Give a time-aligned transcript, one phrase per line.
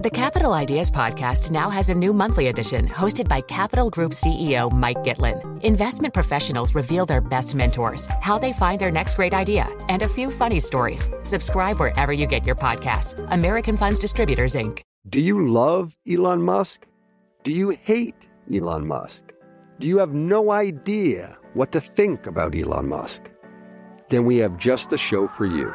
[0.00, 4.70] The Capital Ideas Podcast now has a new monthly edition hosted by Capital Group CEO
[4.70, 5.60] Mike Gitlin.
[5.64, 10.08] Investment professionals reveal their best mentors, how they find their next great idea, and a
[10.08, 11.10] few funny stories.
[11.24, 13.18] Subscribe wherever you get your podcasts.
[13.32, 14.82] American Funds Distributors, Inc.
[15.08, 16.86] Do you love Elon Musk?
[17.42, 19.32] Do you hate Elon Musk?
[19.80, 23.28] Do you have no idea what to think about Elon Musk?
[24.10, 25.74] Then we have just the show for you.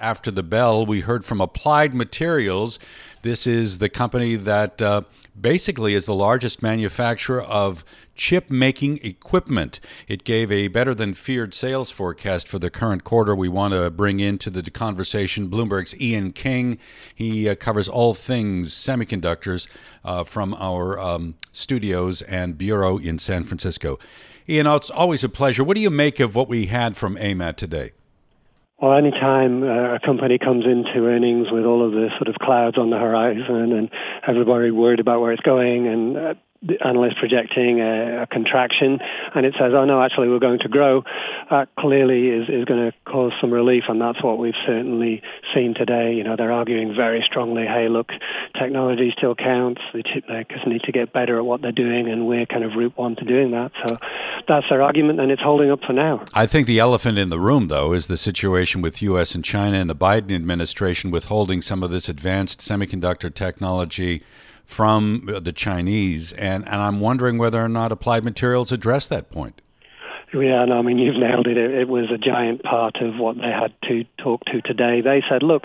[0.00, 2.78] After the bell, we heard from Applied Materials.
[3.20, 5.02] This is the company that uh,
[5.38, 9.78] basically is the largest manufacturer of chip making equipment.
[10.08, 13.34] It gave a better than feared sales forecast for the current quarter.
[13.34, 16.78] We want to bring into the conversation Bloomberg's Ian King.
[17.14, 19.68] He uh, covers all things semiconductors
[20.02, 23.98] uh, from our um, studios and bureau in San Francisco.
[24.48, 25.62] Ian, it's always a pleasure.
[25.62, 27.92] What do you make of what we had from AMAT today?
[28.80, 32.78] Well, anytime uh, a company comes into earnings with all of the sort of clouds
[32.78, 33.90] on the horizon and
[34.26, 38.98] everybody worried about where it's going and uh, the analyst projecting a, a, contraction,
[39.34, 41.04] and it says, "Oh no, actually we're going to grow,"
[41.50, 45.22] that clearly is is going to cause some relief, and that's what we've certainly
[45.54, 46.12] seen today.
[46.12, 48.10] You know, they're arguing very strongly, "Hey, look,
[48.60, 49.80] technology still counts.
[49.94, 52.96] They just need to get better at what they're doing, and we're kind of route
[52.96, 53.96] one to doing that." So
[54.50, 56.24] that's their argument, and it's holding up for now.
[56.34, 59.34] I think the elephant in the room, though, is the situation with U.S.
[59.34, 64.22] and China and the Biden administration withholding some of this advanced semiconductor technology
[64.64, 69.60] from the Chinese, and, and I'm wondering whether or not Applied Materials addressed that point.
[70.32, 71.56] Yeah, no, I mean, you've nailed it.
[71.56, 71.72] it.
[71.72, 75.00] It was a giant part of what they had to talk to today.
[75.00, 75.64] They said, look,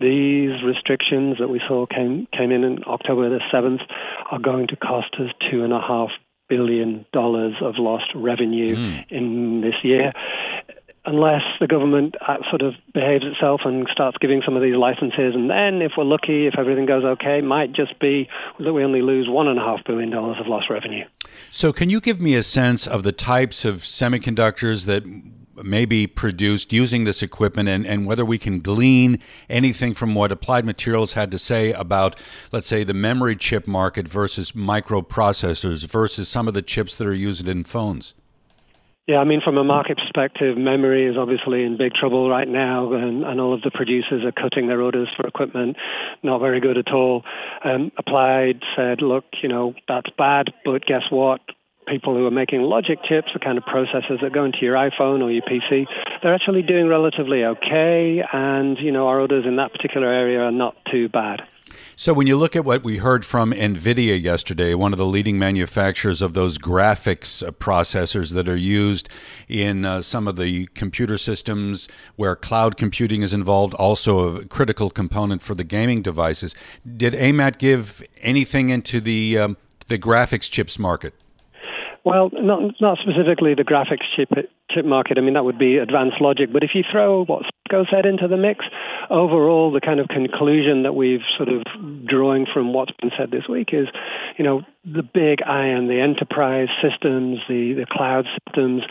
[0.00, 3.82] these restrictions that we saw came, came in on October the 7th
[4.30, 6.10] are going to cost us two and a half
[6.50, 9.04] billion dollars of lost revenue mm.
[9.08, 10.12] in this year
[11.06, 15.34] unless the government uh, sort of behaves itself and starts giving some of these licenses,
[15.34, 18.28] and then if we're lucky, if everything goes okay, it might just be
[18.58, 21.04] that we only lose one and a half billion dollars of lost revenue.
[21.48, 25.04] So, can you give me a sense of the types of semiconductors that
[25.64, 30.32] may be produced using this equipment and, and whether we can glean anything from what
[30.32, 32.20] Applied Materials had to say about,
[32.52, 37.14] let's say, the memory chip market versus microprocessors versus some of the chips that are
[37.14, 38.14] used in phones?
[39.06, 42.92] Yeah, I mean, from a market perspective, memory is obviously in big trouble right now,
[42.92, 45.76] and, and all of the producers are cutting their orders for equipment.
[46.22, 47.24] Not very good at all.
[47.64, 51.40] Um, Applied said, look, you know, that's bad, but guess what?
[51.90, 55.22] People who are making logic chips, the kind of processors that go into your iPhone
[55.22, 55.86] or your PC,
[56.22, 58.22] they're actually doing relatively okay.
[58.32, 61.40] And, you know, our orders in that particular area are not too bad.
[61.96, 65.38] So, when you look at what we heard from NVIDIA yesterday, one of the leading
[65.38, 69.08] manufacturers of those graphics uh, processors that are used
[69.48, 74.90] in uh, some of the computer systems where cloud computing is involved, also a critical
[74.90, 76.54] component for the gaming devices,
[76.96, 79.56] did AMAT give anything into the, um,
[79.88, 81.14] the graphics chips market?
[82.04, 84.30] Well, not not specifically the graphics chip
[84.70, 85.18] chip market.
[85.18, 86.50] I mean, that would be advanced logic.
[86.52, 88.64] But if you throw what Cisco said into the mix,
[89.10, 91.62] overall, the kind of conclusion that we've sort of
[92.06, 93.88] drawing from what's been said this week is,
[94.38, 98.82] you know, the big iron, the enterprise systems, the, the cloud systems,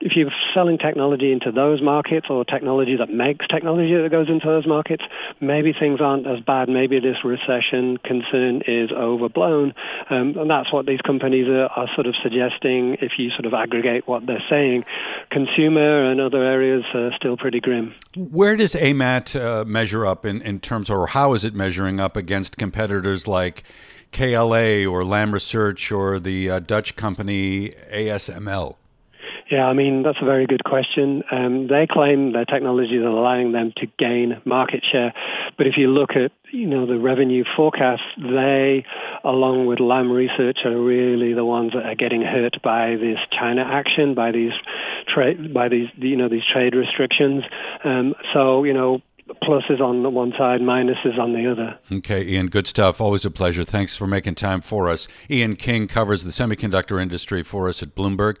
[0.00, 4.46] if you're selling technology into those markets or technology that makes technology that goes into
[4.46, 5.02] those markets,
[5.40, 6.68] maybe things aren't as bad.
[6.68, 9.74] Maybe this recession concern is overblown.
[10.10, 13.54] Um, and that's what these companies are, are sort of suggesting if you sort of
[13.54, 14.84] aggregate what they're saying
[15.30, 17.94] consumer and other areas are still pretty grim.
[18.16, 22.16] Where does AMAT uh, measure up in, in terms, or how is it measuring up
[22.16, 23.62] against competitors like
[24.12, 28.76] KLA or Lam Research or the uh, Dutch company ASML?
[29.50, 31.22] Yeah, I mean, that's a very good question.
[31.30, 35.14] Um, they claim their technology is allowing them to gain market share.
[35.56, 38.84] But if you look at, you know, the revenue forecasts, they,
[39.24, 43.64] along with Lam Research, are really the ones that are getting hurt by this China
[43.66, 44.52] action, by these
[45.12, 47.42] trade, by these, you know, these trade restrictions.
[47.84, 49.00] Um, so, you know,
[49.42, 51.78] pluses on the one side, minuses on the other.
[51.98, 53.00] Okay, Ian, good stuff.
[53.00, 53.64] Always a pleasure.
[53.64, 55.08] Thanks for making time for us.
[55.30, 58.40] Ian King covers the semiconductor industry for us at Bloomberg.